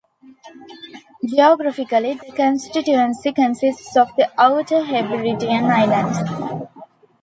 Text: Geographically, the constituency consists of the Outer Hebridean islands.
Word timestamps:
Geographically, 1.23 2.15
the 2.15 2.31
constituency 2.35 3.31
consists 3.33 3.95
of 3.95 4.07
the 4.17 4.27
Outer 4.35 4.83
Hebridean 4.83 5.65
islands. 5.65 6.67